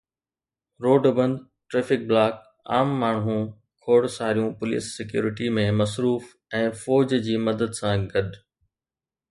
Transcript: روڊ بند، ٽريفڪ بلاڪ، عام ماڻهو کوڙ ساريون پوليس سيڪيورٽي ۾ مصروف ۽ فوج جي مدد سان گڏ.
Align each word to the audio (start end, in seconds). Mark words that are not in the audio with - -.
روڊ 0.83 1.03
بند، 1.17 1.35
ٽريفڪ 1.73 2.01
بلاڪ، 2.09 2.35
عام 2.75 2.89
ماڻهو 3.03 3.37
کوڙ 3.87 4.01
ساريون 4.17 4.49
پوليس 4.63 4.85
سيڪيورٽي 4.97 5.53
۾ 5.61 5.69
مصروف 5.83 6.35
۽ 6.65 6.73
فوج 6.83 7.17
جي 7.29 7.35
مدد 7.47 7.71
سان 7.83 7.99
گڏ. 8.15 8.29